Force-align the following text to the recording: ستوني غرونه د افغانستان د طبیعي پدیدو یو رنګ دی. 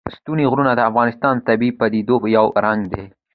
ستوني 0.17 0.43
غرونه 0.51 0.71
د 0.75 0.81
افغانستان 0.89 1.33
د 1.37 1.41
طبیعي 1.47 1.71
پدیدو 1.79 2.15
یو 2.37 2.45
رنګ 2.65 2.81
دی. 2.93 3.03